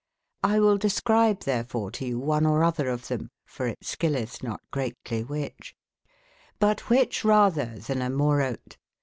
t 0.43 0.59
will 0.59 0.79
describe 0.79 1.41
therefore 1.41 1.91
to 1.91 2.07
you 2.07 2.17
one 2.19 2.43
or 2.43 2.63
other 2.63 2.87
of 2.89 3.07
them, 3.07 3.29
for 3.45 3.67
it 3.67 3.77
skil 3.85 4.13
leth 4.13 4.41
not 4.41 4.59
greatly 4.71 5.23
which: 5.23 5.75
but 6.57 6.89
which 6.89 7.23
rather 7.23 7.75
then 7.77 7.99
Hmaurote? 7.99 8.77